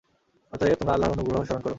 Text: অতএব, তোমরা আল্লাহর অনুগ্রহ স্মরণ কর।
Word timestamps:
অতএব, 0.53 0.75
তোমরা 0.79 0.93
আল্লাহর 0.93 1.13
অনুগ্রহ 1.13 1.39
স্মরণ 1.43 1.61
কর। 1.61 1.69